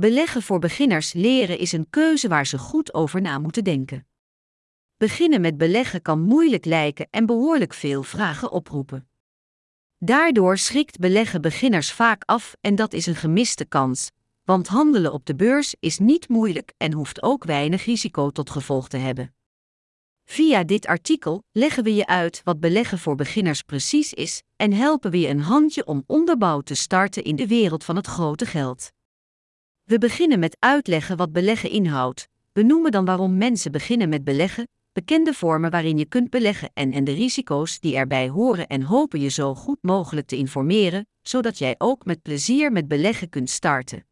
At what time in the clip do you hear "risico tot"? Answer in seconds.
17.84-18.50